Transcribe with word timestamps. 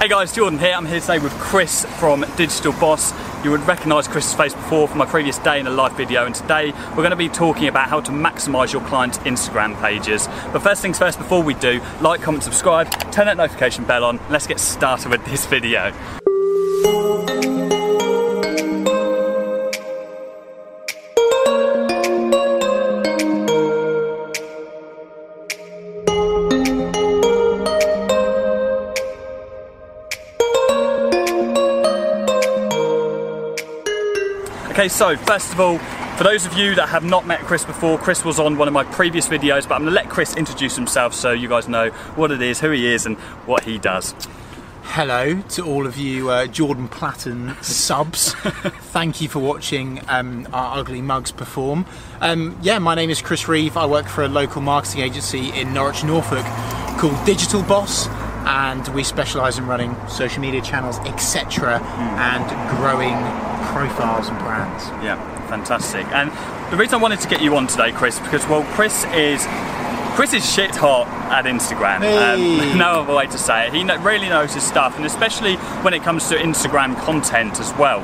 Hey 0.00 0.06
guys, 0.06 0.32
Jordan 0.32 0.60
here. 0.60 0.74
I'm 0.74 0.86
here 0.86 1.00
today 1.00 1.18
with 1.18 1.32
Chris 1.40 1.84
from 1.98 2.24
Digital 2.36 2.72
Boss. 2.74 3.12
You 3.44 3.50
would 3.50 3.66
recognise 3.66 4.06
Chris's 4.06 4.32
face 4.32 4.54
before 4.54 4.86
from 4.86 4.98
my 4.98 5.06
previous 5.06 5.38
day 5.38 5.58
in 5.58 5.66
a 5.66 5.70
live 5.70 5.96
video 5.96 6.24
and 6.24 6.32
today 6.32 6.70
we're 6.90 7.02
going 7.02 7.10
to 7.10 7.16
be 7.16 7.28
talking 7.28 7.66
about 7.66 7.88
how 7.88 7.98
to 8.02 8.12
maximise 8.12 8.72
your 8.72 8.82
client's 8.82 9.18
Instagram 9.18 9.76
pages. 9.80 10.28
But 10.52 10.60
first 10.60 10.82
things 10.82 11.00
first, 11.00 11.18
before 11.18 11.42
we 11.42 11.54
do, 11.54 11.80
like, 12.00 12.22
comment, 12.22 12.44
subscribe, 12.44 12.88
turn 13.10 13.26
that 13.26 13.38
notification 13.38 13.86
bell 13.86 14.04
on, 14.04 14.20
let's 14.30 14.46
get 14.46 14.60
started 14.60 15.10
with 15.10 15.24
this 15.24 15.46
video. 15.46 15.92
Okay, 34.88 34.94
so 34.94 35.16
first 35.18 35.52
of 35.52 35.60
all, 35.60 35.76
for 36.16 36.24
those 36.24 36.46
of 36.46 36.54
you 36.54 36.74
that 36.76 36.88
have 36.88 37.04
not 37.04 37.26
met 37.26 37.40
Chris 37.40 37.62
before, 37.62 37.98
Chris 37.98 38.24
was 38.24 38.38
on 38.38 38.56
one 38.56 38.68
of 38.68 38.72
my 38.72 38.84
previous 38.84 39.28
videos, 39.28 39.68
but 39.68 39.74
I'm 39.74 39.82
gonna 39.82 39.90
let 39.90 40.08
Chris 40.08 40.34
introduce 40.34 40.76
himself 40.76 41.12
so 41.12 41.30
you 41.30 41.46
guys 41.46 41.68
know 41.68 41.90
what 42.16 42.30
it 42.30 42.40
is, 42.40 42.60
who 42.60 42.70
he 42.70 42.86
is, 42.86 43.04
and 43.04 43.18
what 43.44 43.64
he 43.64 43.76
does. 43.76 44.14
Hello 44.84 45.42
to 45.42 45.62
all 45.62 45.86
of 45.86 45.98
you 45.98 46.30
uh, 46.30 46.46
Jordan 46.46 46.88
Platten 46.88 47.54
subs. 47.62 48.32
Thank 48.94 49.20
you 49.20 49.28
for 49.28 49.40
watching 49.40 50.00
um, 50.08 50.48
our 50.54 50.78
ugly 50.78 51.02
mugs 51.02 51.32
perform. 51.32 51.84
Um, 52.22 52.58
yeah, 52.62 52.78
my 52.78 52.94
name 52.94 53.10
is 53.10 53.20
Chris 53.20 53.46
Reeve. 53.46 53.76
I 53.76 53.84
work 53.84 54.06
for 54.06 54.24
a 54.24 54.28
local 54.28 54.62
marketing 54.62 55.02
agency 55.02 55.50
in 55.50 55.74
Norwich, 55.74 56.02
Norfolk 56.02 56.46
called 56.98 57.26
Digital 57.26 57.62
Boss, 57.62 58.08
and 58.48 58.88
we 58.88 59.04
specialise 59.04 59.58
in 59.58 59.66
running 59.66 59.94
social 60.08 60.40
media 60.40 60.62
channels, 60.62 60.98
etc., 61.00 61.80
and 62.16 62.44
growing 62.76 63.14
profiles 63.72 64.28
and 64.28 64.38
brands. 64.38 64.86
Yeah, 65.04 65.16
fantastic. 65.48 66.06
And 66.06 66.32
the 66.72 66.76
reason 66.78 66.94
I 66.94 67.02
wanted 67.02 67.20
to 67.20 67.28
get 67.28 67.42
you 67.42 67.54
on 67.56 67.66
today, 67.66 67.92
Chris, 67.92 68.18
because 68.18 68.46
well, 68.48 68.64
Chris 68.74 69.04
is 69.12 69.46
Chris 70.16 70.32
is 70.32 70.52
shit 70.52 70.74
hot 70.74 71.06
at 71.30 71.44
Instagram. 71.44 72.00
Hey. 72.00 72.72
Um, 72.72 72.78
no 72.78 73.02
other 73.02 73.14
way 73.14 73.26
to 73.26 73.38
say 73.38 73.68
it. 73.68 73.74
He 73.74 73.84
really 73.84 74.28
knows 74.28 74.54
his 74.54 74.64
stuff, 74.64 74.96
and 74.96 75.04
especially 75.04 75.56
when 75.84 75.94
it 75.94 76.02
comes 76.02 76.28
to 76.30 76.34
Instagram 76.34 76.96
content 77.02 77.60
as 77.60 77.72
well. 77.74 78.00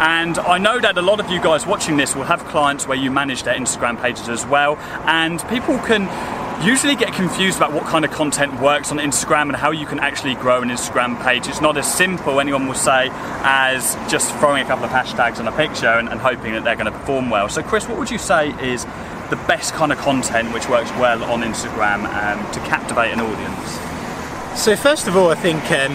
And 0.00 0.38
I 0.38 0.58
know 0.58 0.80
that 0.80 0.96
a 0.96 1.02
lot 1.02 1.18
of 1.18 1.28
you 1.28 1.42
guys 1.42 1.66
watching 1.66 1.96
this 1.96 2.14
will 2.14 2.24
have 2.24 2.44
clients 2.46 2.86
where 2.86 2.96
you 2.96 3.10
manage 3.10 3.42
their 3.42 3.56
Instagram 3.56 4.00
pages 4.00 4.28
as 4.28 4.46
well, 4.46 4.76
and 5.06 5.46
people 5.48 5.76
can 5.80 6.06
usually 6.62 6.96
get 6.96 7.12
confused 7.12 7.56
about 7.56 7.72
what 7.72 7.84
kind 7.84 8.04
of 8.04 8.10
content 8.10 8.60
works 8.60 8.90
on 8.90 8.98
Instagram 8.98 9.42
and 9.42 9.56
how 9.56 9.70
you 9.70 9.86
can 9.86 10.00
actually 10.00 10.34
grow 10.34 10.60
an 10.60 10.68
Instagram 10.68 11.22
page. 11.22 11.46
It's 11.46 11.60
not 11.60 11.76
as 11.76 11.92
simple, 11.92 12.40
anyone 12.40 12.66
will 12.66 12.74
say, 12.74 13.10
as 13.42 13.94
just 14.10 14.34
throwing 14.36 14.64
a 14.64 14.66
couple 14.66 14.84
of 14.84 14.90
hashtags 14.90 15.38
on 15.38 15.46
a 15.46 15.52
picture 15.52 15.86
and, 15.86 16.08
and 16.08 16.20
hoping 16.20 16.52
that 16.52 16.64
they're 16.64 16.76
going 16.76 16.90
to 16.92 16.98
perform 16.98 17.30
well. 17.30 17.48
So, 17.48 17.62
Chris, 17.62 17.88
what 17.88 17.98
would 17.98 18.10
you 18.10 18.18
say 18.18 18.50
is 18.60 18.84
the 19.30 19.38
best 19.46 19.74
kind 19.74 19.92
of 19.92 19.98
content 19.98 20.52
which 20.52 20.68
works 20.68 20.90
well 20.92 21.22
on 21.24 21.42
Instagram 21.42 22.06
um, 22.06 22.52
to 22.52 22.60
captivate 22.60 23.12
an 23.12 23.20
audience? 23.20 23.78
So 24.60 24.74
first 24.74 25.06
of 25.06 25.16
all, 25.16 25.30
I 25.30 25.36
think 25.36 25.62
um, 25.70 25.92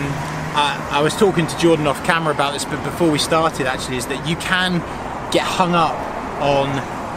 I, 0.55 0.89
I 0.91 1.01
was 1.01 1.15
talking 1.15 1.47
to 1.47 1.57
Jordan 1.57 1.87
off 1.87 2.03
camera 2.05 2.33
about 2.33 2.53
this, 2.53 2.63
but 2.63 2.81
before 2.83 3.11
we 3.11 3.19
started, 3.19 3.67
actually, 3.67 3.97
is 3.97 4.07
that 4.07 4.25
you 4.27 4.37
can 4.37 4.79
get 5.31 5.43
hung 5.43 5.75
up 5.75 5.97
on 6.41 6.69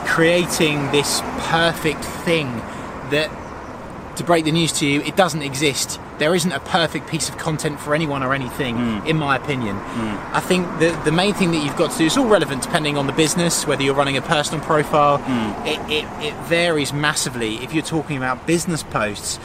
creating 0.07 0.91
this 0.91 1.21
perfect 1.51 2.05
thing 2.05 2.49
that, 3.11 3.31
to 4.17 4.25
break 4.25 4.45
the 4.45 4.53
news 4.53 4.73
to 4.73 4.87
you, 4.87 5.01
it 5.03 5.17
doesn't 5.17 5.43
exist. 5.43 6.01
There 6.19 6.35
isn't 6.35 6.53
a 6.53 6.61
perfect 6.61 7.09
piece 7.09 7.29
of 7.29 7.37
content 7.37 7.79
for 7.79 7.95
anyone 7.95 8.23
or 8.23 8.33
anything, 8.33 8.77
hmm. 8.77 9.07
in 9.07 9.17
my 9.17 9.37
opinion. 9.37 9.77
Hmm. 9.77 10.35
I 10.35 10.41
think 10.41 10.67
the 10.79 10.99
the 11.05 11.13
main 11.13 11.35
thing 11.35 11.51
that 11.53 11.63
you've 11.63 11.77
got 11.77 11.91
to 11.93 11.99
do 11.99 12.07
is 12.07 12.17
all 12.17 12.27
relevant 12.27 12.63
depending 12.63 12.97
on 12.97 13.07
the 13.07 13.13
business, 13.13 13.67
whether 13.67 13.83
you're 13.83 13.95
running 13.95 14.17
a 14.17 14.23
personal 14.23 14.65
profile. 14.65 15.19
Hmm. 15.19 15.67
It, 15.67 15.79
it, 15.91 16.25
it 16.25 16.35
varies 16.45 16.93
massively. 16.93 17.57
If 17.57 17.75
you're 17.75 17.83
talking 17.85 18.17
about 18.17 18.47
business 18.47 18.83
posts, 18.83 19.39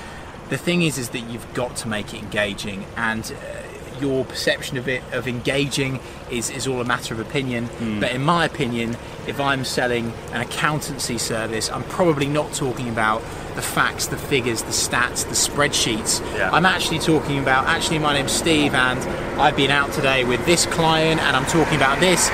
the 0.50 0.58
thing 0.58 0.82
is 0.82 0.98
is 0.98 1.10
that 1.10 1.22
you've 1.22 1.54
got 1.54 1.76
to 1.78 1.88
make 1.88 2.14
it 2.14 2.24
engaging 2.24 2.86
and 2.96 3.24
uh, 3.24 3.71
your 4.02 4.26
perception 4.26 4.78
of 4.78 4.88
it 4.88 5.04
of 5.14 5.28
engaging 5.28 6.00
is, 6.30 6.50
is 6.50 6.68
all 6.68 6.82
a 6.82 6.86
matter 6.86 7.14
of 7.14 7.20
opinion. 7.20 7.68
Hmm. 7.68 8.00
But 8.00 8.12
in 8.12 8.24
my 8.24 8.46
opinion 8.46 8.98
if 9.28 9.40
i'm 9.40 9.64
selling 9.64 10.12
an 10.32 10.42
accountancy 10.42 11.18
service 11.18 11.70
i'm 11.72 11.84
probably 11.84 12.28
not 12.28 12.52
talking 12.54 12.90
about 12.90 13.22
the 13.56 13.62
facts 13.62 14.08
the 14.08 14.18
figures 14.18 14.64
the 14.64 14.72
stats 14.72 15.24
the 15.24 15.36
spreadsheets. 15.36 16.22
Yeah. 16.36 16.50
i'm 16.52 16.66
actually 16.66 17.00
talking 17.00 17.40
about 17.40 17.68
actually 17.68 18.00
my 18.00 18.14
name's 18.14 18.32
steve 18.32 18.74
and 18.74 19.00
i've 19.40 19.56
been 19.56 19.72
out 19.72 19.92
today 19.94 20.24
with 20.24 20.44
this 20.46 20.66
client 20.66 21.22
and 21.22 21.36
i'm 21.36 21.46
talking 21.46 21.76
about 21.76 22.00
this. 22.00 22.30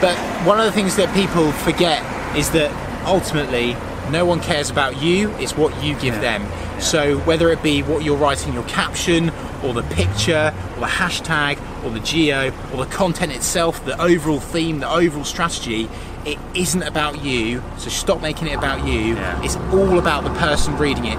But 0.00 0.16
one 0.46 0.58
of 0.58 0.64
the 0.64 0.72
things 0.72 0.96
that 0.96 1.14
people 1.14 1.52
forget 1.52 2.00
is 2.34 2.50
that 2.52 2.70
ultimately 3.06 3.76
no 4.10 4.24
one 4.24 4.40
cares 4.40 4.70
about 4.70 5.00
you 5.00 5.30
it's 5.32 5.56
what 5.56 5.84
you 5.84 5.94
give 5.96 6.14
them 6.22 6.42
so 6.80 7.18
whether 7.20 7.50
it 7.50 7.62
be 7.62 7.82
what 7.82 8.02
you're 8.04 8.16
writing 8.16 8.52
your 8.52 8.64
caption 8.64 9.30
or 9.62 9.74
the 9.74 9.82
picture 9.94 10.54
or 10.74 10.80
the 10.80 10.86
hashtag 10.86 11.58
or 11.84 11.90
the 11.90 12.00
geo 12.00 12.52
or 12.72 12.84
the 12.84 12.90
content 12.90 13.32
itself 13.32 13.84
the 13.84 14.00
overall 14.00 14.40
theme 14.40 14.80
the 14.80 14.90
overall 14.90 15.24
strategy 15.24 15.88
it 16.26 16.38
isn't 16.54 16.82
about 16.82 17.24
you. 17.24 17.62
So 17.78 17.88
stop 17.88 18.20
making 18.20 18.48
it 18.48 18.54
about 18.54 18.86
you. 18.86 19.14
Yeah. 19.14 19.42
it's 19.42 19.56
all 19.72 19.98
about 19.98 20.24
the 20.24 20.32
person 20.34 20.76
reading 20.76 21.06
it. 21.06 21.18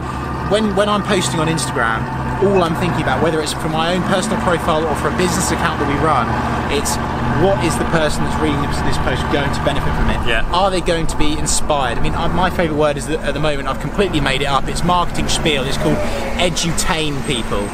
When 0.51 0.75
when 0.75 0.89
i'm 0.89 1.03
posting 1.03 1.39
on 1.39 1.47
instagram 1.47 2.03
all 2.43 2.61
i'm 2.61 2.75
thinking 2.75 3.01
about 3.01 3.23
whether 3.23 3.39
it's 3.39 3.53
for 3.53 3.69
my 3.69 3.95
own 3.95 4.03
personal 4.11 4.37
profile 4.41 4.85
or 4.85 4.93
for 4.95 5.07
a 5.07 5.17
business 5.17 5.49
account 5.49 5.79
that 5.79 5.87
we 5.87 5.95
run 6.03 6.27
it's 6.75 6.97
what 7.43 7.63
is 7.63 7.77
the 7.77 7.85
person 7.85 8.23
that's 8.23 8.41
reading 8.41 8.61
this, 8.61 8.97
post 9.07 9.21
going 9.33 9.51
to 9.53 9.63
benefit 9.63 9.93
from 9.95 10.09
it 10.09 10.27
Yeah. 10.27 10.45
are 10.53 10.69
they 10.69 10.81
going 10.81 11.07
to 11.07 11.17
be 11.17 11.37
inspired? 11.37 11.97
I 11.97 12.01
mean, 12.01 12.13
I, 12.13 12.27
my 12.27 12.49
favourite 12.49 12.77
word 12.77 12.97
is 12.97 13.07
that 13.07 13.19
at 13.21 13.33
the 13.33 13.39
moment 13.39 13.67
I've 13.67 13.79
completely 13.79 14.19
made 14.21 14.41
it 14.41 14.45
up. 14.45 14.67
It's 14.67 14.83
marketing 14.83 15.27
spiel. 15.27 15.63
It's 15.63 15.77
called 15.77 15.97
edutain 16.37 17.25
people. 17.25 17.67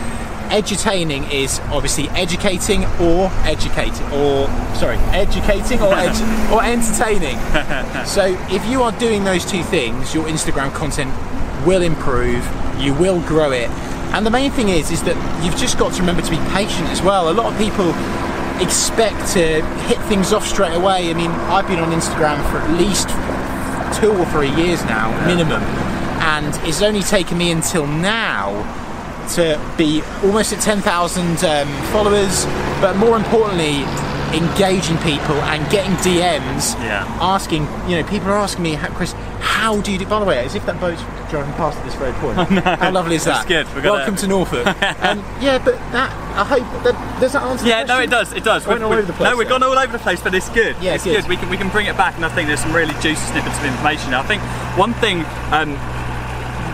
Edutaining 0.50 1.29
is 1.31 1.59
obviously 1.72 2.07
educating 2.09 2.85
or 3.01 3.29
educating, 3.44 4.06
or 4.13 4.47
sorry, 4.75 4.96
educating 5.12 5.81
or 5.81 5.91
edu- 5.94 6.51
or 6.53 6.63
entertaining. 6.63 7.38
so 8.06 8.25
if 8.50 8.66
you 8.67 8.81
are 8.84 8.94
doing 8.94 9.25
those 9.25 9.44
two 9.46 9.63
things, 9.63 10.13
your 10.16 10.25
Instagram 10.28 10.73
content 10.73 11.12
will 11.66 11.81
improve. 11.81 12.47
You 12.79 12.94
will 12.94 13.19
grow 13.28 13.51
it. 13.51 13.69
And 14.16 14.25
the 14.25 14.29
main 14.31 14.51
thing 14.51 14.69
is, 14.69 14.90
is 14.90 15.03
that 15.03 15.17
you've 15.44 15.57
just 15.57 15.78
got 15.78 15.91
to 15.94 16.00
remember 16.00 16.22
to 16.22 16.31
be 16.31 16.38
patient 16.53 16.88
as 16.88 17.01
well. 17.01 17.29
A 17.29 17.34
lot 17.34 17.51
of 17.51 17.59
people 17.59 17.91
expect 18.62 19.34
to 19.34 19.62
hit 19.88 20.00
things 20.07 20.34
off 20.34 20.45
straight 20.45 20.73
away. 20.73 21.09
I 21.09 21.13
mean, 21.13 21.31
I've 21.31 21.68
been 21.68 21.79
on 21.79 21.91
Instagram 21.91 22.38
for 22.51 22.57
at 22.57 22.69
least 22.78 23.09
two 24.00 24.12
or 24.12 24.25
three 24.28 24.53
years 24.56 24.84
now, 24.85 25.09
minimum, 25.25 25.62
and 26.22 26.53
it's 26.67 26.81
only 26.81 27.01
taken 27.01 27.38
me 27.38 27.51
until 27.51 27.88
now 27.88 28.51
to 29.35 29.59
be 29.78 30.01
almost 30.23 30.53
at 30.53 30.62
10,000 30.62 31.44
um, 31.44 31.67
followers, 31.91 32.46
but 32.79 32.96
more 32.96 33.17
importantly, 33.17 33.84
engaging 34.34 34.98
people 35.00 35.36
and 35.52 35.70
getting 35.72 35.94
DMs 35.98 36.76
Yeah. 36.84 37.06
asking, 37.22 37.64
you 37.88 37.96
know, 38.02 38.04
people 38.08 38.30
are 38.30 38.38
asking 38.38 38.64
me, 38.64 38.78
Chris, 38.96 39.14
how 39.40 39.80
do 39.82 39.92
you 39.92 39.98
do, 39.98 40.06
by 40.06 40.20
the 40.20 40.26
way, 40.26 40.44
as 40.44 40.56
if 40.56 40.66
that 40.66 40.80
boat's 40.80 41.02
driving 41.30 41.54
past 41.54 41.78
at 41.78 41.86
this 41.86 41.96
very 41.96 42.14
point. 42.14 42.38
How 42.64 42.90
lovely 42.92 43.16
is 43.16 43.26
That's 43.26 43.40
that? 43.46 43.48
good. 43.48 43.68
We're 43.76 43.82
gonna- 43.82 43.98
Welcome 43.98 44.16
to 44.18 44.28
Norfolk. 44.28 44.66
um, 45.04 45.20
yeah, 45.42 45.58
but 45.58 45.76
that, 45.92 46.10
I 46.38 46.46
hope, 46.46 46.84
that, 46.84 47.20
does 47.20 47.34
that 47.34 47.44
answer 47.44 47.64
the 47.64 47.70
Yeah, 47.70 47.84
no, 47.84 48.00
it 48.00 48.10
does. 48.10 48.32
It 48.34 48.44
does. 48.46 48.66
I 48.66 48.70
went 48.70 48.84
all 48.84 48.94
over 48.94 49.02
the 49.02 49.12
place 49.14 49.30
No, 49.30 49.36
we've 49.36 49.50
gone 49.50 49.62
all 49.64 49.78
over 49.78 49.92
the 49.92 50.00
place, 50.00 50.22
but 50.22 50.34
it's 50.34 50.48
good. 50.50 50.76
Yeah, 50.82 50.94
it's 50.96 51.04
good. 51.04 51.22
good. 51.22 51.28
We 51.30 51.36
can 51.36 51.50
we 51.50 51.58
can 51.58 51.68
bring 51.70 51.88
it 51.88 51.98
back, 51.98 52.16
and 52.16 52.24
I 52.26 52.30
think 52.30 52.48
there's 52.48 52.62
some 52.62 52.74
really 52.74 52.94
juicy 53.02 53.16
snippets 53.32 53.58
of 53.59 53.66
information. 53.66 54.14
I 54.14 54.24
think 54.24 54.42
one 54.78 54.94
thing. 54.96 55.26
Um, 55.52 55.78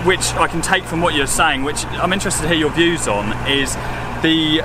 which 0.06 0.34
I 0.34 0.48
can 0.48 0.62
take 0.62 0.84
from 0.84 1.00
what 1.02 1.16
you're 1.16 1.26
saying, 1.28 1.64
which 1.64 1.86
I'm 1.86 2.12
interested 2.12 2.42
to 2.42 2.50
hear 2.50 2.58
your 2.58 2.72
views 2.72 3.08
on, 3.08 3.32
is 3.48 3.74
the 4.22 4.60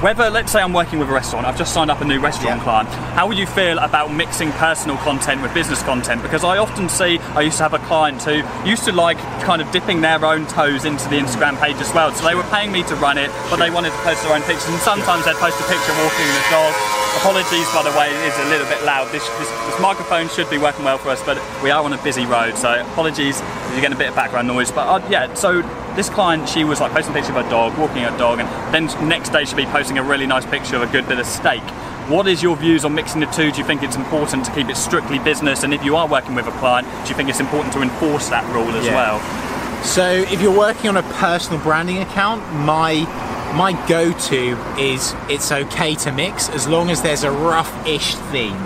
whether, 0.00 0.30
let's 0.30 0.50
say, 0.50 0.60
I'm 0.62 0.72
working 0.72 0.98
with 0.98 1.08
a 1.08 1.12
restaurant, 1.12 1.46
I've 1.46 1.58
just 1.58 1.74
signed 1.74 1.90
up 1.90 2.00
a 2.00 2.04
new 2.04 2.20
restaurant 2.20 2.58
Yeah. 2.58 2.64
client. 2.64 2.88
How 3.14 3.26
would 3.28 3.36
you 3.36 3.46
feel 3.46 3.78
about 3.78 4.10
mixing 4.12 4.50
personal 4.52 4.96
content 4.98 5.42
with 5.42 5.52
business 5.52 5.82
content? 5.82 6.22
Because 6.22 6.42
I 6.42 6.56
often 6.58 6.88
see, 6.88 7.18
I 7.36 7.42
used 7.42 7.58
to 7.58 7.64
have 7.64 7.74
a 7.74 7.78
client 7.80 8.22
who 8.22 8.42
used 8.64 8.84
to 8.84 8.92
like 8.92 9.18
kind 9.42 9.60
of 9.60 9.70
dipping 9.72 10.00
their 10.00 10.24
own 10.24 10.46
toes 10.46 10.84
into 10.84 11.08
the 11.08 11.18
Instagram 11.18 11.60
page 11.60 11.76
as 11.76 11.92
well. 11.92 12.12
So 12.14 12.24
they 12.24 12.34
were 12.34 12.44
paying 12.44 12.72
me 12.72 12.82
to 12.84 12.94
run 12.96 13.18
it, 13.18 13.30
but 13.50 13.56
they 13.56 13.68
wanted 13.70 13.90
to 13.90 13.98
post 13.98 14.22
their 14.24 14.32
own 14.34 14.42
pictures, 14.42 14.68
and 14.68 14.78
sometimes 14.80 15.24
they'd 15.26 15.36
post 15.36 15.60
a 15.60 15.64
picture 15.64 15.92
walking 16.02 16.26
the 16.32 16.44
dog. 16.50 16.72
Apologies, 17.20 17.68
by 17.74 17.82
the 17.82 17.90
way, 17.98 18.08
it 18.08 18.22
is 18.32 18.38
a 18.38 18.48
little 18.48 18.66
bit 18.68 18.82
loud. 18.84 19.10
This, 19.12 19.26
this, 19.38 19.50
this 19.66 19.80
microphone 19.80 20.28
should 20.28 20.48
be 20.48 20.58
working 20.58 20.84
well 20.84 20.96
for 20.96 21.10
us, 21.10 21.20
but 21.26 21.36
we 21.62 21.70
are 21.70 21.82
on 21.84 21.92
a 21.92 21.98
busy 22.02 22.24
road, 22.24 22.56
so 22.56 22.80
apologies 22.92 23.42
if 23.70 23.76
you 23.76 23.80
get 23.82 23.92
a 23.92 23.96
bit 23.96 24.08
of 24.08 24.14
background 24.14 24.48
noise. 24.48 24.70
But 24.70 24.86
uh, 24.88 25.06
yeah, 25.08 25.32
so 25.34 25.62
this 25.94 26.08
client, 26.10 26.48
she 26.48 26.64
was 26.64 26.80
like 26.80 26.92
posting 26.92 27.12
a 27.12 27.16
picture 27.16 27.32
of 27.36 27.44
her 27.44 27.50
dog, 27.50 27.78
walking 27.78 28.02
her 28.02 28.16
dog, 28.18 28.40
and 28.40 28.48
then 28.74 28.86
next 29.08 29.30
day 29.30 29.44
she'd 29.44 29.56
be 29.56 29.66
posting 29.66 29.98
a 29.98 30.02
really 30.02 30.26
nice 30.26 30.44
picture 30.46 30.76
of 30.76 30.82
a 30.82 30.92
good 30.92 31.06
bit 31.08 31.18
of 31.18 31.26
steak. 31.26 31.62
What 32.08 32.26
is 32.26 32.42
your 32.42 32.56
views 32.56 32.84
on 32.84 32.94
mixing 32.94 33.20
the 33.20 33.26
two? 33.26 33.52
Do 33.52 33.58
you 33.58 33.64
think 33.64 33.82
it's 33.84 33.94
important 33.96 34.44
to 34.46 34.52
keep 34.52 34.68
it 34.68 34.76
strictly 34.76 35.20
business? 35.20 35.62
And 35.62 35.72
if 35.72 35.84
you 35.84 35.94
are 35.96 36.08
working 36.08 36.34
with 36.34 36.46
a 36.48 36.52
client, 36.52 36.88
do 37.04 37.08
you 37.10 37.14
think 37.14 37.28
it's 37.28 37.38
important 37.40 37.72
to 37.74 37.82
enforce 37.82 38.28
that 38.30 38.44
rule 38.52 38.68
as 38.74 38.84
Yeah. 38.86 38.94
well? 38.96 39.84
So 39.84 40.04
if 40.10 40.42
you're 40.42 40.56
working 40.56 40.88
on 40.90 40.96
a 40.96 41.02
personal 41.14 41.60
branding 41.62 41.98
account, 41.98 42.42
my 42.54 43.06
my 43.54 43.72
go-to 43.88 44.56
is 44.78 45.12
it's 45.28 45.50
okay 45.50 45.94
to 45.96 46.12
mix 46.12 46.48
as 46.50 46.68
long 46.68 46.88
as 46.88 47.02
there's 47.02 47.24
a 47.24 47.30
rough-ish 47.32 48.14
theme. 48.30 48.56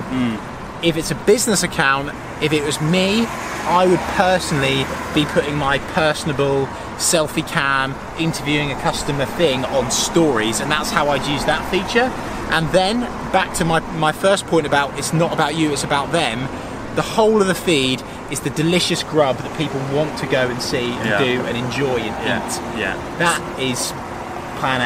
If 0.83 0.99
it's 0.99 1.11
a 1.11 1.15
business 1.15 1.63
account, 1.63 2.11
if 2.43 2.53
it 2.53 2.63
was 2.65 2.79
me, 2.83 3.27
I 3.67 3.87
would 3.87 4.01
personally 4.17 4.85
be 5.15 5.25
putting 5.33 5.57
my 5.57 5.79
personable 5.95 6.67
selfie 6.97 7.47
cam, 7.47 7.95
interviewing 8.19 8.71
a 8.71 8.75
customer 8.81 9.25
thing 9.25 9.65
on 9.67 9.91
stories, 9.91 10.61
and 10.61 10.71
that's 10.71 10.91
how 10.91 11.09
I'd 11.09 11.27
use 11.27 11.45
that 11.47 11.69
feature. 11.71 12.11
And 12.53 12.69
then 12.71 13.01
back 13.33 13.55
to 13.55 13.65
my, 13.65 13.81
my 13.99 14.13
first 14.13 14.47
point 14.47 14.67
about 14.67 14.97
it's 14.99 15.13
not 15.13 15.33
about 15.33 15.57
you, 15.57 15.73
it's 15.73 15.83
about 15.85 16.13
them. 16.13 16.41
The 16.95 17.03
whole 17.03 17.41
of 17.41 17.49
the 17.49 17.55
feed 17.55 18.03
is 18.31 18.41
the 18.41 18.51
delicious 18.51 19.03
grub 19.03 19.37
that 19.39 19.59
people 19.59 19.81
want 19.95 20.17
to 20.19 20.27
go 20.27 20.49
and 20.49 20.63
see 20.63 20.93
and 20.93 21.09
Yeah. 21.09 21.19
do 21.19 21.41
and 21.45 21.57
enjoy 21.57 21.97
and 21.99 22.25
Yeah, 22.25 22.47
eat. 22.47 22.79
yeah. 22.79 23.17
That 23.19 23.41
is 23.59 23.93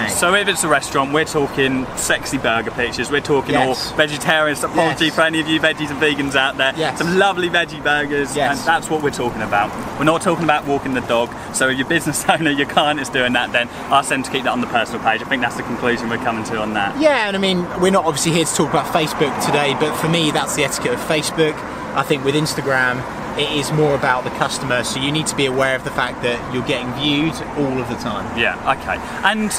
So 0.09 0.35
if 0.35 0.49
it's 0.49 0.65
a 0.65 0.69
restaurant, 0.69 1.13
we're 1.13 1.25
talking 1.25 1.87
sexy 1.97 2.37
burger 2.37 2.73
pictures. 2.73 3.13
We're 3.13 3.21
talking 3.21 3.53
Yes. 3.53 3.91
all 3.91 3.97
vegetarians. 3.97 4.65
Apology 4.65 5.07
Yes. 5.07 5.15
for 5.15 5.21
any 5.23 5.39
of 5.41 5.47
you 5.47 5.61
veggies 5.61 5.91
and 5.91 6.01
vegans 6.01 6.35
out 6.35 6.57
there. 6.57 6.73
Yes. 6.77 6.99
Some 6.99 7.17
lovely 7.17 7.49
veggie 7.49 7.81
burgers, 7.83 8.35
Yes. 8.35 8.59
and 8.59 8.67
that's 8.67 8.91
what 8.91 9.03
we're 9.03 9.11
talking 9.11 9.41
about. 9.43 9.71
We're 9.97 10.05
not 10.05 10.21
talking 10.23 10.43
about 10.43 10.67
walking 10.67 10.95
the 10.95 11.01
dog. 11.03 11.31
So 11.53 11.69
if 11.69 11.79
your 11.79 11.87
business 11.87 12.25
owner, 12.29 12.51
your 12.51 12.67
client 12.67 12.99
is 12.99 13.09
doing 13.09 13.35
that, 13.35 13.53
then 13.53 13.69
ask 13.91 14.09
them 14.09 14.25
to 14.25 14.31
keep 14.33 14.43
that 14.45 14.53
on 14.53 14.61
the 14.61 14.67
personal 14.67 15.01
page. 15.01 15.23
I 15.23 15.27
think 15.27 15.43
that's 15.43 15.57
the 15.57 15.63
conclusion 15.63 16.09
we're 16.09 16.19
coming 16.19 16.43
to 16.45 16.59
on 16.59 16.75
that. 16.75 16.99
Yeah, 17.01 17.29
and 17.29 17.37
I 17.37 17.41
mean, 17.41 17.65
we're 17.81 17.93
not 17.93 18.05
obviously 18.05 18.33
here 18.33 18.47
to 18.47 18.55
talk 18.55 18.71
about 18.71 18.87
Facebook 18.87 19.33
today, 19.47 19.77
but 19.79 19.95
for 19.97 20.09
me, 20.09 20.33
that's 20.33 20.57
the 20.57 20.65
etiquette 20.65 20.95
of 20.95 21.01
Facebook. 21.01 21.55
I 21.95 22.03
think 22.03 22.25
with 22.25 22.35
Instagram, 22.35 23.01
it 23.39 23.51
is 23.53 23.71
more 23.73 23.95
about 23.95 24.25
the 24.25 24.31
customer, 24.31 24.85
so 24.85 25.01
you 25.01 25.13
need 25.13 25.27
to 25.29 25.37
be 25.37 25.47
aware 25.47 25.77
of 25.77 25.85
the 25.85 25.91
fact 25.91 26.23
that 26.23 26.39
you're 26.53 26.67
getting 26.67 26.93
viewed 26.95 27.35
all 27.57 27.79
of 27.81 27.89
the 27.89 27.97
time. 27.97 28.39
Yeah, 28.39 28.55
okay. 28.79 28.97
And 29.25 29.51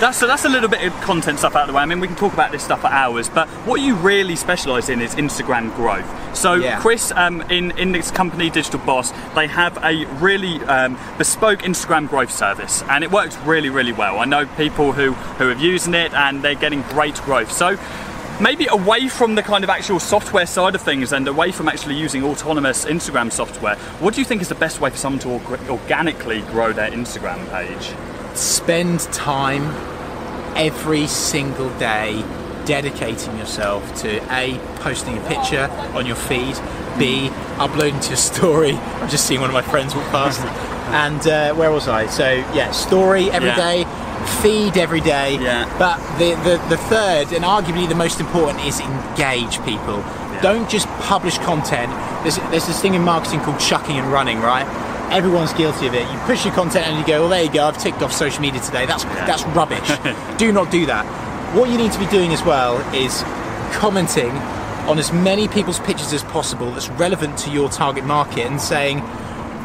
that's 0.00 0.18
so 0.18 0.26
that's 0.26 0.44
a 0.44 0.48
little 0.48 0.68
bit 0.68 0.84
of 0.86 0.92
content 1.02 1.38
stuff 1.38 1.54
out 1.56 1.62
of 1.62 1.68
the 1.68 1.74
way. 1.74 1.82
I 1.82 1.86
mean, 1.86 2.00
we 2.00 2.06
can 2.06 2.16
talk 2.16 2.32
about 2.32 2.52
this 2.52 2.62
stuff 2.64 2.80
for 2.80 2.88
hours, 2.88 3.28
but 3.28 3.48
what 3.66 3.80
you 3.80 3.94
really 3.96 4.36
specialise 4.36 4.88
in 4.88 5.00
is 5.00 5.14
Instagram 5.14 5.74
growth. 5.76 6.06
So, 6.36 6.54
Yeah. 6.54 6.80
Chris, 6.80 7.12
um, 7.14 7.42
in 7.42 7.70
in 7.78 7.92
this 7.92 8.10
company, 8.10 8.50
Digital 8.50 8.80
Boss, 8.80 9.12
they 9.34 9.46
have 9.46 9.78
a 9.84 10.04
really 10.20 10.60
um, 10.64 10.98
bespoke 11.18 11.60
Instagram 11.60 12.08
growth 12.08 12.32
service, 12.32 12.82
and 12.88 13.04
it 13.04 13.10
works 13.10 13.36
really, 13.44 13.70
really 13.70 13.92
well. 13.92 14.18
I 14.18 14.24
know 14.24 14.46
people 14.46 14.92
who 14.92 15.12
who 15.38 15.48
are 15.50 15.54
using 15.54 15.94
it, 15.94 16.12
and 16.12 16.42
they're 16.42 16.54
getting 16.54 16.82
great 16.82 17.16
growth. 17.22 17.52
So. 17.52 17.78
Maybe 18.40 18.66
away 18.68 19.08
from 19.08 19.36
the 19.36 19.42
kind 19.42 19.62
of 19.62 19.70
actual 19.70 20.00
software 20.00 20.46
side 20.46 20.74
of 20.74 20.82
things 20.82 21.12
and 21.12 21.26
away 21.28 21.52
from 21.52 21.68
actually 21.68 21.94
using 21.94 22.24
autonomous 22.24 22.84
Instagram 22.84 23.30
software, 23.32 23.76
what 24.00 24.14
do 24.14 24.20
you 24.20 24.24
think 24.24 24.42
is 24.42 24.48
the 24.48 24.56
best 24.56 24.80
way 24.80 24.90
for 24.90 24.96
someone 24.96 25.20
to 25.20 25.28
org- 25.30 25.70
organically 25.70 26.42
grow 26.42 26.72
their 26.72 26.90
Instagram 26.90 27.48
page? 27.50 27.94
Spend 28.36 29.00
time 29.12 29.62
every 30.56 31.06
single 31.06 31.70
day 31.78 32.24
dedicating 32.64 33.36
yourself 33.38 33.94
to 34.02 34.16
A, 34.34 34.58
posting 34.76 35.16
a 35.16 35.20
picture 35.28 35.68
on 35.94 36.04
your 36.04 36.16
feed, 36.16 36.56
B, 36.98 37.30
uploading 37.58 38.00
to 38.00 38.14
a 38.14 38.16
story. 38.16 38.72
I've 39.00 39.10
just 39.10 39.26
seen 39.26 39.40
one 39.42 39.50
of 39.50 39.54
my 39.54 39.62
friends 39.62 39.94
walk 39.94 40.06
past. 40.06 40.40
and 40.94 41.26
uh, 41.26 41.54
where 41.54 41.70
was 41.70 41.86
I? 41.88 42.06
So, 42.06 42.30
yeah, 42.52 42.70
story 42.72 43.30
every 43.30 43.48
Yeah. 43.50 43.56
day, 43.56 43.83
feed 44.44 44.76
every 44.76 45.00
day. 45.00 45.38
Yeah. 45.38 45.64
But 45.78 45.96
the, 46.18 46.34
the, 46.44 46.62
the 46.68 46.76
third, 46.76 47.32
and 47.32 47.44
arguably 47.44 47.88
the 47.88 47.94
most 47.94 48.20
important, 48.20 48.62
is 48.66 48.78
engage 48.78 49.56
people. 49.64 50.04
Don't 50.42 50.68
just 50.68 50.86
publish 51.00 51.38
content. 51.38 51.90
There's, 52.22 52.36
there's 52.50 52.66
this 52.66 52.80
thing 52.80 52.92
in 52.92 53.02
marketing 53.02 53.40
called 53.40 53.58
chucking 53.58 53.96
and 53.96 54.12
running, 54.12 54.40
right? 54.40 54.66
Everyone's 55.10 55.54
guilty 55.54 55.86
of 55.86 55.94
it. 55.94 56.10
You 56.12 56.18
push 56.26 56.44
your 56.44 56.52
content 56.52 56.86
and 56.86 56.98
you 56.98 57.06
go, 57.06 57.20
well, 57.20 57.30
there 57.30 57.42
you 57.42 57.50
go, 57.50 57.64
I've 57.64 57.78
ticked 57.78 58.02
off 58.02 58.12
social 58.12 58.42
media 58.42 58.60
today. 58.60 58.84
That's, 58.84 59.04
that's 59.04 59.44
rubbish. 59.56 59.88
do 60.36 60.52
not 60.52 60.70
do 60.70 60.84
that. 60.86 61.06
What 61.56 61.70
you 61.70 61.78
need 61.78 61.92
to 61.92 61.98
be 61.98 62.06
doing 62.06 62.34
as 62.34 62.42
well 62.42 62.76
is 62.94 63.22
commenting 63.72 64.30
on 64.90 64.98
as 64.98 65.10
many 65.10 65.48
people's 65.48 65.80
pictures 65.80 66.12
as 66.12 66.22
possible 66.24 66.70
that's 66.72 66.90
relevant 66.90 67.38
to 67.38 67.50
your 67.50 67.70
target 67.70 68.04
market 68.04 68.46
and 68.46 68.60
saying, 68.60 68.98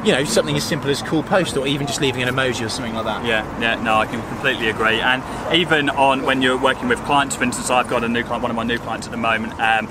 you 0.06 0.14
know, 0.14 0.24
something 0.24 0.56
as 0.56 0.64
simple 0.64 0.90
as 0.90 1.02
cool 1.02 1.24
post 1.24 1.58
or 1.58 1.68
even 1.68 1.86
just 1.86 2.02
leaving 2.02 2.24
an 2.24 2.30
emoji 2.30 2.66
or 2.66 2.70
something 2.70 2.94
like 2.94 3.06
that. 3.06 3.26
Yeah, 3.26 3.44
yeah, 3.60 3.82
no, 3.82 3.96
I 3.96 4.06
can 4.06 4.26
completely 4.30 4.70
agree. 4.70 5.02
And 5.02 5.24
even 5.54 5.90
on 5.90 6.24
when 6.24 6.42
you're 6.42 6.58
working 6.58 6.88
with 6.88 7.00
clients, 7.00 7.36
for 7.36 7.44
instance, 7.44 7.70
I've 7.70 7.90
got 7.90 8.04
a 8.04 8.08
new 8.08 8.24
client, 8.24 8.42
one 8.42 8.52
of 8.52 8.56
my 8.56 8.64
new 8.64 8.80
clients 8.80 9.08
at 9.08 9.12
the 9.12 9.18
moment. 9.18 9.60
Um, 9.60 9.90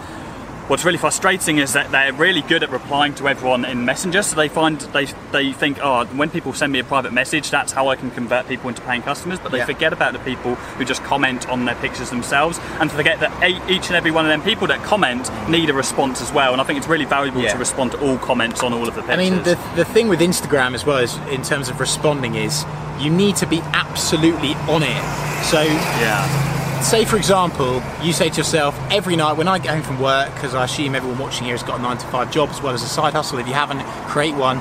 what's 0.69 0.85
really 0.85 0.99
frustrating 0.99 1.59
is 1.59 1.73
that 1.73 1.91
they're 1.91 2.13
really 2.13 2.43
good 2.43 2.63
at 2.63 2.71
replying 2.71 3.15
to 3.17 3.29
everyone 3.29 3.65
in 3.65 3.85
Messenger. 3.85 4.23
So 4.23 4.37
they 4.37 4.49
find 4.49 4.79
they 4.93 5.07
they 5.33 5.53
think, 5.53 5.79
oh, 5.83 6.05
when 6.07 6.31
people 6.31 6.53
send 6.53 6.73
me 6.73 6.79
a 6.79 6.85
private 6.85 7.13
message, 7.13 7.51
that's 7.51 7.73
how 7.73 7.89
I 7.89 7.97
can 7.97 8.11
convert 8.11 8.47
people 8.49 8.69
into 8.69 8.83
paying 8.83 9.03
customers. 9.03 9.39
But 9.39 9.53
they 9.53 9.59
Yeah. 9.59 9.65
forget 9.67 9.93
about 9.93 10.13
the 10.13 10.19
people 10.21 10.55
who 10.77 10.85
just 10.85 11.03
comment 11.05 11.49
on 11.49 11.65
their 11.65 11.75
pictures 11.77 12.11
themselves, 12.11 12.61
and 12.81 12.91
forget 12.93 13.21
that 13.21 13.33
each 13.69 13.87
and 13.89 13.97
every 13.97 14.11
one 14.11 14.25
of 14.25 14.31
them 14.31 14.43
people 14.43 14.67
that 14.69 14.83
comment 14.85 15.31
need 15.49 15.71
a 15.71 15.75
response 15.75 16.21
as 16.21 16.33
well. 16.33 16.53
And 16.53 16.61
I 16.61 16.65
think 16.65 16.79
it's 16.79 16.89
really 16.89 17.05
valuable 17.07 17.41
Yeah. 17.43 17.53
to 17.53 17.59
respond 17.59 17.93
to 17.93 17.99
all 18.01 18.19
comments 18.19 18.63
on 18.63 18.73
all 18.73 18.87
of 18.89 18.95
the 18.95 19.03
pictures. 19.03 19.19
I 19.19 19.31
mean, 19.31 19.43
the, 19.43 19.59
the 19.77 19.85
thing 19.85 20.09
with 20.09 20.21
Instagram 20.21 20.75
as 20.75 20.85
well 20.85 20.99
as 20.99 21.17
in 21.31 21.43
terms 21.43 21.69
of 21.69 21.81
responding 21.81 22.35
is 22.35 22.65
you 23.01 23.11
need 23.11 23.37
to 23.37 23.47
be 23.47 23.61
absolutely 23.73 24.55
on 24.69 24.83
it. 24.83 25.03
So, 25.45 25.63
yeah, 25.63 26.48
say 26.83 27.05
for 27.05 27.17
example, 27.17 27.83
you 28.03 28.13
say 28.13 28.29
to 28.31 28.37
yourself 28.37 28.79
every 28.91 29.17
night 29.17 29.37
when 29.37 29.49
I 29.49 29.59
get 29.59 29.75
home 29.75 29.83
from 29.83 30.01
work, 30.01 30.33
because 30.35 30.55
I 30.55 30.65
assume 30.65 30.95
everyone 30.95 31.19
watching 31.19 31.45
here 31.45 31.55
has 31.55 31.63
got 31.63 31.79
a 31.81 31.83
nine 31.83 31.99
to 31.99 32.07
five 32.07 32.31
job 32.31 32.49
as 32.51 32.63
well 32.63 32.75
as 32.75 32.83
a 32.83 32.89
side 32.89 33.13
hustle. 33.15 33.39
If 33.39 33.47
you 33.49 33.55
haven't, 33.55 33.81
create 34.09 34.35
one. 34.35 34.61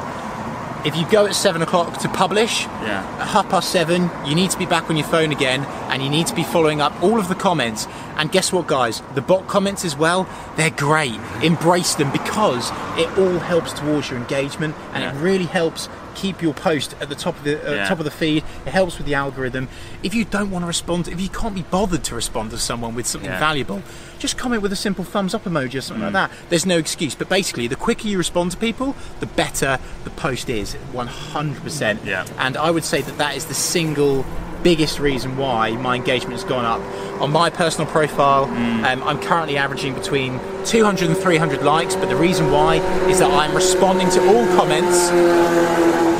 If 0.85 0.95
you 0.95 1.05
go 1.09 1.25
at 1.25 1.35
seven 1.35 1.61
o'clock 1.61 1.97
to 1.99 2.09
publish, 2.09 2.63
Yeah. 2.83 3.03
at 3.19 3.27
half 3.27 3.49
past 3.49 3.69
seven, 3.69 4.09
you 4.25 4.35
need 4.35 4.51
to 4.51 4.57
be 4.57 4.65
back 4.65 4.89
on 4.89 4.95
your 4.97 5.07
phone 5.07 5.31
again 5.31 5.63
and 5.89 6.01
you 6.03 6.09
need 6.09 6.27
to 6.27 6.35
be 6.35 6.43
following 6.43 6.81
up 6.81 6.93
all 7.03 7.19
of 7.19 7.27
the 7.29 7.35
comments. 7.35 7.87
And 8.17 8.31
guess 8.31 8.51
what, 8.51 8.67
guys? 8.67 9.01
The 9.15 9.21
bot 9.21 9.47
comments 9.47 9.85
as 9.85 9.95
well, 9.95 10.27
they're 10.55 10.69
great. 10.71 11.19
Embrace 11.43 11.95
them 11.95 12.11
because 12.11 12.71
it 12.97 13.07
all 13.17 13.39
helps 13.39 13.73
towards 13.73 14.09
your 14.09 14.19
engagement 14.19 14.75
and 14.93 15.03
Yeah. 15.03 15.11
it 15.15 15.21
really 15.21 15.45
helps 15.45 15.87
keep 16.15 16.41
your 16.41 16.53
post 16.55 16.95
at 16.99 17.09
the 17.09 17.15
top 17.15 17.37
of 17.37 17.43
the 17.43 17.55
uh, 17.69 17.75
Yeah. 17.75 17.87
top 17.87 17.99
of 17.99 18.03
the 18.05 18.09
feed. 18.09 18.43
It 18.65 18.71
helps 18.71 18.97
with 18.97 19.05
the 19.05 19.13
algorithm. 19.13 19.69
If 20.01 20.15
you 20.15 20.25
don't 20.25 20.49
want 20.49 20.63
to 20.63 20.67
respond, 20.67 21.07
if 21.07 21.21
you 21.21 21.29
can't 21.29 21.53
be 21.53 21.61
bothered 21.61 22.03
to 22.05 22.15
respond 22.15 22.49
to 22.51 22.57
someone 22.57 22.95
with 22.95 23.05
something 23.05 23.29
Yeah. 23.29 23.39
valuable, 23.39 23.83
just 24.17 24.35
comment 24.35 24.63
with 24.63 24.71
a 24.73 24.75
simple 24.75 25.03
thumbs 25.03 25.35
up 25.35 25.43
emoji 25.45 25.75
or 25.75 25.81
something 25.81 26.01
Mm. 26.09 26.13
like 26.13 26.29
that. 26.31 26.31
There's 26.49 26.65
no 26.65 26.77
excuse. 26.79 27.13
But 27.13 27.29
basically, 27.29 27.67
the 27.67 27.75
quicker 27.75 28.07
you 28.07 28.17
respond 28.17 28.49
to 28.51 28.57
people, 28.57 28.95
the 29.19 29.27
better 29.27 29.77
the 30.05 30.09
post 30.09 30.49
is. 30.49 30.75
100%. 30.91 31.99
Yeah. 32.03 32.25
And 32.39 32.57
I 32.57 32.71
would 32.71 32.83
say 32.83 33.01
that 33.03 33.19
that 33.19 33.35
is 33.35 33.45
the 33.45 33.53
single 33.53 34.25
biggest 34.63 34.99
reason 34.99 35.37
why 35.37 35.71
my 35.71 35.95
engagement 35.95 36.33
has 36.33 36.43
gone 36.43 36.65
up. 36.65 36.81
On 37.21 37.31
my 37.31 37.49
personal 37.49 37.89
profile, 37.89 38.47
Mm. 38.47 38.83
um, 38.93 39.03
I'm 39.03 39.19
currently 39.19 39.57
averaging 39.57 39.93
between 39.93 40.39
200 40.65 41.09
and 41.09 41.17
300 41.17 41.63
likes, 41.63 41.95
but 41.95 42.09
the 42.09 42.15
reason 42.15 42.51
why 42.51 42.75
is 43.09 43.19
that 43.19 43.31
I'm 43.31 43.53
responding 43.55 44.09
to 44.11 44.19
all 44.27 44.45
comments 44.55 45.09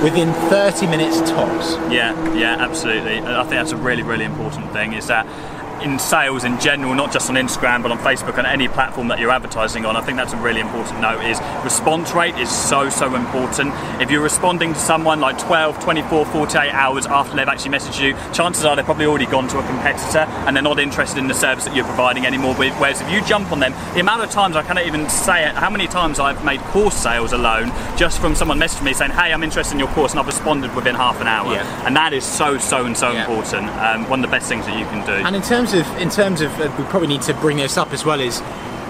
within 0.04 0.32
30 0.50 0.88
minutes 0.88 1.20
tops. 1.30 1.76
Yeah, 1.92 2.14
yeah, 2.34 2.58
absolutely. 2.60 3.20
I 3.20 3.40
think 3.42 3.50
that's 3.52 3.72
a 3.72 3.78
really, 3.78 4.04
really 4.04 4.26
important 4.26 4.72
thing. 4.72 4.94
Is 4.94 5.08
that 5.08 5.26
in 5.82 6.00
sales 6.00 6.44
in 6.44 6.60
general, 6.60 6.94
not 6.96 7.12
just 7.12 7.30
on 7.30 7.36
Instagram, 7.36 7.82
but 7.84 7.92
on 7.92 7.98
Facebook 8.00 8.38
and 8.38 8.48
any 8.48 8.68
platform 8.68 9.08
that 9.10 9.20
you're 9.20 9.32
advertising 9.32 9.86
on. 9.86 9.96
I 9.96 10.02
think 10.02 10.18
that's 10.18 10.34
a 10.34 10.38
really 10.38 10.60
important 10.62 11.00
note. 11.02 11.24
Is 11.24 11.40
response 11.64 12.14
rate 12.14 12.36
is 12.38 12.50
so, 12.50 12.90
so 12.90 13.16
important. 13.16 13.74
If 14.02 14.12
you're 14.12 14.22
responding 14.24 14.74
to 14.74 14.80
someone 14.80 15.20
like 15.20 15.38
12, 15.38 15.80
24, 15.84 16.26
48 16.28 16.72
hours 16.72 17.06
after 17.06 17.36
they've 17.36 17.48
actually 17.48 17.72
messaged 17.78 18.02
you, 18.02 18.14
chances 18.34 18.66
are 18.66 18.76
they've 18.76 18.86
probably 18.86 19.06
already 19.06 19.26
gone 19.26 19.48
to 19.50 19.60
a 19.60 19.66
competitor 19.68 20.20
and 20.46 20.56
they're 20.56 20.64
not 20.64 20.80
interested 20.80 21.20
in 21.20 21.28
the 21.28 21.34
service 21.34 21.66
that 21.66 21.76
you're 21.76 21.86
providing 21.86 22.26
anymore. 22.26 22.56
Whereas 22.56 23.02
if 23.02 23.12
you 23.12 23.22
jump 23.24 23.52
on 23.52 23.60
them, 23.60 23.74
the 23.94 24.00
amount 24.00 24.24
of 24.24 24.30
times 24.30 24.56
I 24.56 24.64
cannot 24.64 24.86
even 24.86 25.10
say 25.10 25.48
it, 25.48 25.56
how 25.56 25.70
many 25.70 25.88
times 25.88 26.20
I've 26.20 26.44
made 26.44 26.60
course 26.62 26.96
sales 26.96 27.34
alone 27.34 27.72
just 27.98 28.20
from 28.20 28.36
someone 28.36 28.60
messaging 28.60 28.84
me 28.84 28.94
saying, 28.94 29.12
"Hey, 29.12 29.34
I'm 29.34 29.44
interested 29.44 29.74
in 29.74 29.80
your 29.80 29.90
course," 29.90 30.12
and 30.12 30.20
I've 30.20 30.28
responded 30.28 30.74
within 30.76 30.96
half 30.96 31.20
an 31.22 31.28
hour. 31.28 31.54
Yeah. 31.54 31.86
And 31.86 31.96
that 31.96 32.14
is 32.14 32.24
so, 32.24 32.58
so, 32.58 32.86
and 32.86 32.98
so 32.98 33.12
Yeah. 33.12 33.22
important. 33.22 33.70
Um, 33.80 34.10
one 34.10 34.24
of 34.24 34.30
the 34.30 34.36
best 34.36 34.48
things 34.48 34.66
that 34.66 34.78
you 34.78 34.86
can 34.86 35.06
do. 35.06 35.14
And 35.14 35.36
in 35.36 35.42
terms 35.42 35.67
of, 35.74 35.88
in 35.98 36.10
terms 36.10 36.42
of, 36.42 36.52
uh, 36.60 36.74
we 36.78 36.84
probably 36.86 37.08
need 37.08 37.22
to 37.24 37.34
bring 37.36 37.58
this 37.58 37.78
up 37.78 37.94
as 37.94 38.06
well 38.06 38.20
is 38.20 38.42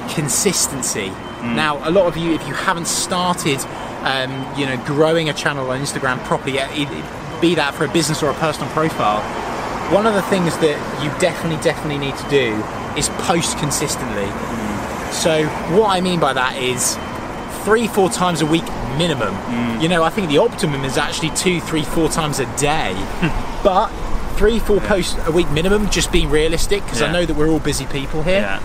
consistency. 0.09 1.11
Now, 1.41 1.87
a 1.87 1.91
lot 1.91 2.07
of 2.07 2.17
you, 2.17 2.33
if 2.33 2.45
you 2.47 2.53
haven't 2.53 2.87
started, 2.87 3.59
um, 4.01 4.31
you 4.57 4.65
know, 4.65 4.77
growing 4.85 5.29
a 5.29 5.33
channel 5.33 5.69
on 5.69 5.79
Instagram 5.79 6.19
properly, 6.25 6.57
be 7.39 7.55
that 7.55 7.73
for 7.75 7.85
a 7.85 7.91
business 7.91 8.23
or 8.23 8.31
a 8.31 8.33
personal 8.35 8.69
profile, 8.71 9.21
one 9.93 10.05
of 10.05 10.13
the 10.13 10.21
things 10.23 10.57
that 10.57 10.75
you 11.03 11.09
definitely, 11.19 11.61
definitely 11.63 11.99
need 11.99 12.17
to 12.17 12.29
do 12.29 12.61
is 12.97 13.09
post 13.25 13.57
consistently. 13.59 14.27
So, 15.13 15.45
what 15.77 15.89
I 15.89 16.01
mean 16.01 16.19
by 16.19 16.33
that 16.33 16.57
is 16.57 16.97
three, 17.63 17.87
four 17.87 18.09
times 18.09 18.41
a 18.41 18.45
week 18.45 18.65
minimum. 18.97 19.35
You 19.81 19.87
know, 19.87 20.03
I 20.03 20.09
think 20.09 20.29
the 20.29 20.39
optimum 20.39 20.83
is 20.83 20.97
actually 20.97 21.29
two, 21.31 21.61
three, 21.61 21.83
four 21.83 22.09
times 22.09 22.39
a 22.39 22.45
day. 22.57 22.93
but 23.63 23.89
three, 24.37 24.59
four 24.59 24.79
posts 24.81 25.15
a 25.25 25.31
week 25.31 25.49
minimum, 25.51 25.89
just 25.89 26.11
being 26.11 26.29
realistic, 26.29 26.83
because 26.83 27.01
I 27.01 27.11
know 27.11 27.25
that 27.25 27.35
we're 27.35 27.49
all 27.49 27.59
busy 27.59 27.85
people 27.87 28.23
here. 28.23 28.41
Yeah. 28.41 28.59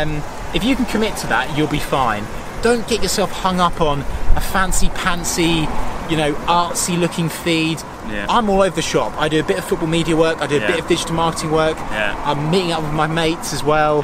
Um, 0.00 0.22
if 0.54 0.62
you 0.64 0.76
can 0.76 0.84
commit 0.86 1.16
to 1.18 1.26
that, 1.28 1.56
you'll 1.56 1.68
be 1.68 1.78
fine. 1.78 2.24
Don't 2.62 2.86
get 2.88 3.02
yourself 3.02 3.30
hung 3.32 3.60
up 3.60 3.80
on 3.80 4.00
a 4.36 4.40
fancy 4.40 4.88
pantsy 4.88 5.68
you 6.10 6.16
know, 6.16 6.34
artsy 6.34 6.98
looking 6.98 7.28
feed. 7.28 7.80
Yeah. 8.10 8.26
I'm 8.28 8.50
all 8.50 8.62
over 8.62 8.76
the 8.76 8.82
shop. 8.82 9.14
I 9.18 9.28
do 9.28 9.40
a 9.40 9.42
bit 9.42 9.58
of 9.58 9.64
football 9.64 9.88
media 9.88 10.16
work. 10.16 10.40
I 10.40 10.46
do 10.46 10.56
a 10.56 10.60
Yeah. 10.60 10.66
bit 10.66 10.80
of 10.80 10.86
digital 10.88 11.14
marketing 11.14 11.50
work. 11.50 11.76
Yeah. 11.78 12.14
I'm 12.24 12.50
meeting 12.50 12.72
up 12.72 12.82
with 12.82 12.92
my 12.92 13.06
mates 13.06 13.52
as 13.52 13.64
well. 13.64 14.02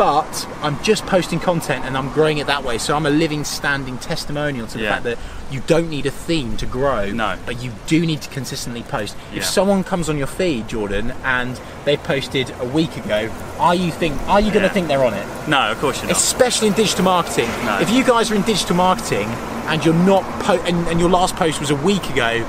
Yeah. 0.00 0.22
But 0.22 0.48
I'm 0.62 0.82
just 0.82 1.04
posting 1.06 1.40
content 1.40 1.84
and 1.84 1.96
I'm 1.96 2.10
growing 2.12 2.38
it 2.38 2.46
that 2.46 2.64
way. 2.64 2.78
So 2.78 2.96
I'm 2.96 3.06
a 3.06 3.10
living, 3.10 3.44
standing 3.44 3.98
testimonial 3.98 4.66
to 4.68 4.78
the 4.78 4.84
Yeah. 4.84 4.92
fact 4.92 5.04
that 5.04 5.18
you 5.50 5.60
don't 5.66 5.90
need 5.90 6.06
a 6.06 6.10
theme 6.10 6.56
to 6.58 6.66
grow. 6.66 7.10
No. 7.10 7.36
But 7.44 7.62
you 7.62 7.72
do 7.86 8.06
need 8.06 8.22
to 8.22 8.30
consistently 8.30 8.82
post. 8.82 9.16
Yeah. 9.32 9.38
If 9.40 9.44
someone 9.44 9.84
comes 9.84 10.08
on 10.08 10.16
your 10.16 10.26
feed, 10.26 10.68
Jordan, 10.68 11.12
and 11.24 11.60
they 11.84 11.96
posted 11.96 12.52
a 12.60 12.64
week 12.64 12.96
ago, 12.96 13.30
are 13.58 13.74
you 13.74 13.90
think 13.90 14.14
are 14.28 14.40
you 14.40 14.50
going 14.50 14.62
Yeah. 14.62 14.68
to 14.68 14.74
think 14.74 14.88
they're 14.88 15.04
on 15.04 15.14
it? 15.14 15.26
No, 15.48 15.70
of 15.70 15.78
course 15.80 15.98
you're 15.98 16.08
not. 16.08 16.16
especially 16.16 16.68
in 16.68 16.74
digital 16.74 17.04
marketing. 17.04 17.48
No. 17.64 17.78
If 17.80 17.90
you 17.90 18.02
guys 18.04 18.30
are 18.30 18.34
in 18.34 18.42
digital 18.42 18.76
marketing 18.76 19.28
and 19.68 19.84
you're 19.84 19.94
not 19.94 20.24
po- 20.40 20.62
and, 20.66 20.88
and 20.88 20.98
your 21.00 21.10
last 21.10 21.36
post 21.36 21.60
was 21.60 21.70
a 21.70 21.76
week 21.76 22.08
ago, 22.10 22.44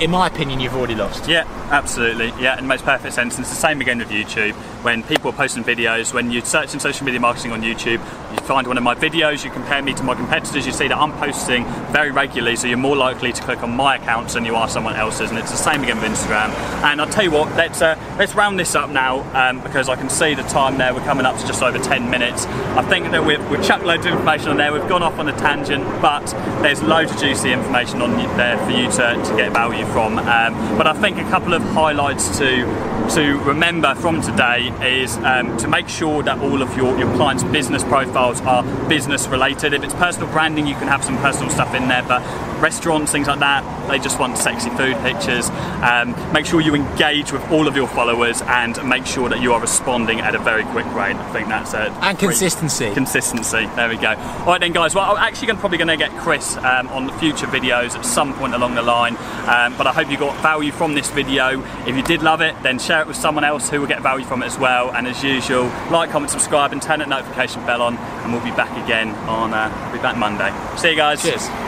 in 0.00 0.10
my 0.10 0.26
opinion, 0.26 0.60
you've 0.60 0.74
already 0.74 0.94
lost. 0.94 1.28
Yeah, 1.28 1.44
absolutely. 1.70 2.26
Yeah, 2.42 2.58
it 2.58 2.64
makes 2.64 2.82
perfect 2.82 3.14
sense. 3.14 3.36
And 3.36 3.44
it's 3.44 3.50
the 3.50 3.60
same 3.60 3.80
again 3.80 3.98
with 3.98 4.08
YouTube. 4.08 4.54
When 4.82 5.02
people 5.02 5.30
are 5.30 5.34
posting 5.34 5.64
videos, 5.64 6.12
when 6.12 6.30
you 6.30 6.40
search 6.40 6.74
in 6.74 6.80
social 6.80 7.06
media 7.06 7.20
marketing 7.20 7.52
on 7.52 7.62
YouTube, 7.62 8.00
you 8.32 8.38
find 8.46 8.66
one 8.66 8.76
of 8.76 8.82
my 8.82 8.94
videos, 8.94 9.44
you 9.44 9.50
compare 9.50 9.82
me 9.82 9.94
to 9.94 10.02
my 10.02 10.14
competitors, 10.14 10.66
you 10.66 10.72
see 10.72 10.88
that 10.88 10.98
I'm 10.98 11.12
posting 11.12 11.64
very 11.92 12.10
regularly, 12.10 12.56
so 12.56 12.66
you're 12.66 12.76
more 12.76 12.96
likely 12.96 13.32
to 13.32 13.42
click 13.42 13.62
on 13.62 13.74
my 13.74 13.96
accounts 13.96 14.34
than 14.34 14.44
you 14.44 14.56
are 14.56 14.68
someone 14.68 14.96
else's. 14.96 15.30
And 15.30 15.38
it's 15.38 15.50
the 15.50 15.56
same 15.56 15.82
again 15.82 16.00
with 16.00 16.10
Instagram. 16.10 16.50
And 16.82 17.00
I'll 17.00 17.08
tell 17.08 17.24
you 17.24 17.30
what, 17.30 17.54
let's 17.56 17.80
uh, 17.80 17.98
let's 18.18 18.34
round 18.34 18.58
this 18.58 18.74
up 18.74 18.90
now 18.90 19.20
um, 19.32 19.60
because 19.60 19.88
I 19.88 19.96
can 19.96 20.10
see 20.10 20.34
the 20.34 20.42
time 20.42 20.76
there. 20.76 20.92
We're 20.92 21.04
coming 21.04 21.24
up 21.24 21.38
to 21.38 21.46
just 21.46 21.62
over 21.62 21.78
10 21.78 22.10
minutes. 22.10 22.46
I 22.46 22.82
think 22.82 23.10
that 23.12 23.24
we've, 23.24 23.48
we've 23.48 23.64
chucked 23.64 23.84
loads 23.84 24.04
of 24.06 24.12
information 24.12 24.48
on 24.48 24.56
there. 24.56 24.72
We've 24.72 24.88
gone 24.88 25.02
off 25.02 25.18
on 25.18 25.28
a 25.28 25.36
tangent, 25.36 25.84
but 26.02 26.26
there's 26.62 26.82
loads 26.82 27.12
of 27.12 27.18
juicy 27.18 27.52
information 27.52 28.02
on 28.02 28.16
there 28.36 28.58
for 28.64 28.70
you 28.72 28.90
to, 28.90 29.22
to 29.24 29.36
get 29.36 29.52
value 29.52 29.83
from. 29.86 30.18
Um, 30.18 30.76
but 30.76 30.86
I 30.86 30.94
think 30.94 31.18
a 31.18 31.24
couple 31.24 31.54
of 31.54 31.62
highlights 31.62 32.38
to 32.38 32.64
to 33.14 33.38
remember 33.40 33.94
from 33.96 34.22
today 34.22 34.72
is 34.82 35.16
um, 35.18 35.56
to 35.58 35.68
make 35.68 35.88
sure 35.88 36.22
that 36.22 36.38
all 36.38 36.62
of 36.62 36.74
your, 36.76 36.98
your 36.98 37.12
clients' 37.16 37.44
business 37.44 37.82
profiles 37.84 38.40
are 38.42 38.62
business 38.88 39.26
related. 39.26 39.74
If 39.74 39.84
it's 39.84 39.94
personal 39.94 40.30
branding, 40.30 40.66
you 40.66 40.74
can 40.74 40.88
have 40.88 41.04
some 41.04 41.18
personal 41.18 41.50
stuff 41.50 41.74
in 41.74 41.88
there, 41.88 42.02
but 42.02 42.22
restaurants, 42.64 43.12
things 43.12 43.28
like 43.28 43.40
that, 43.40 43.62
they 43.90 43.98
just 43.98 44.18
want 44.18 44.38
sexy 44.38 44.70
food 44.70 44.96
pictures. 45.02 45.50
Um, 45.82 46.16
make 46.32 46.46
sure 46.46 46.62
you 46.62 46.74
engage 46.74 47.30
with 47.30 47.42
all 47.50 47.68
of 47.68 47.76
your 47.76 47.86
followers 47.86 48.40
and 48.40 48.82
make 48.88 49.04
sure 49.04 49.28
that 49.28 49.42
you 49.42 49.52
are 49.52 49.60
responding 49.60 50.20
at 50.20 50.34
a 50.34 50.38
very 50.38 50.64
quick 50.64 50.86
rate. 50.94 51.14
I 51.14 51.32
think 51.32 51.48
that's 51.48 51.74
it. 51.74 51.92
And 52.00 52.18
consistency. 52.18 52.90
Consistency. 52.94 53.66
There 53.76 53.88
we 53.90 53.96
go. 53.96 54.14
All 54.14 54.46
right 54.46 54.60
then, 54.60 54.72
guys. 54.72 54.94
Well, 54.94 55.04
I'm 55.04 55.18
actually 55.18 55.48
going 55.48 55.58
probably 55.58 55.76
going 55.76 55.88
to 55.88 55.96
get 55.98 56.10
Chris 56.18 56.56
um, 56.56 56.88
on 56.88 57.16
future 57.18 57.46
videos 57.46 57.94
at 57.94 58.06
some 58.06 58.32
point 58.34 58.54
along 58.54 58.74
the 58.76 58.82
line. 58.82 59.16
Um, 59.46 59.76
but 59.76 59.86
I 59.86 59.92
hope 59.92 60.10
you 60.10 60.16
got 60.16 60.40
value 60.40 60.72
from 60.72 60.94
this 60.94 61.10
video. 61.10 61.62
If 61.86 61.94
you 61.96 62.02
did 62.02 62.22
love 62.22 62.40
it, 62.40 62.54
then 62.62 62.78
share 62.78 63.02
it 63.02 63.06
with 63.06 63.16
someone 63.16 63.44
else 63.44 63.68
who 63.68 63.80
will 63.80 63.86
get 63.86 64.00
value 64.02 64.24
from 64.24 64.42
it 64.42 64.46
as 64.46 64.58
well. 64.58 64.90
And 64.90 65.06
as 65.06 65.22
usual, 65.22 65.64
like, 65.90 66.10
comment, 66.10 66.30
subscribe, 66.30 66.72
and 66.72 66.80
turn 66.80 67.00
that 67.00 67.10
notification 67.10 67.64
bell 67.66 67.82
on. 67.82 67.98
And 67.98 68.32
we'll 68.32 68.42
be 68.42 68.52
back 68.52 68.72
again 68.84 69.10
on. 69.28 69.52
Uh, 69.52 69.70
we'll 69.84 69.98
be 69.98 70.02
back 70.02 70.16
Monday. 70.16 70.50
See 70.78 70.90
you 70.90 70.96
guys. 70.96 71.22
Cheers. 71.22 71.63